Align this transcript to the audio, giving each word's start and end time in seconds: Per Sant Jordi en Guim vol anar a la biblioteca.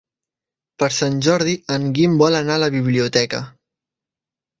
Per 0.83 0.87
Sant 0.99 1.19
Jordi 1.27 1.53
en 1.75 1.85
Guim 1.97 2.15
vol 2.21 2.37
anar 2.39 2.55
a 2.55 2.63
la 2.63 2.71
biblioteca. 2.77 3.43